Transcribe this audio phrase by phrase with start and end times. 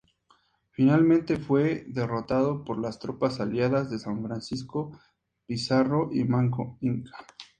[0.71, 4.99] Finalmente, fue derrotado por las tropas aliadas de Francisco
[5.45, 7.11] Pizarro y Manco Inca.